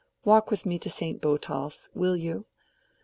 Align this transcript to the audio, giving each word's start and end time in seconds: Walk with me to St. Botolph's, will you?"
Walk 0.25 0.49
with 0.49 0.65
me 0.65 0.79
to 0.79 0.89
St. 0.89 1.21
Botolph's, 1.21 1.91
will 1.93 2.15
you?" 2.17 2.47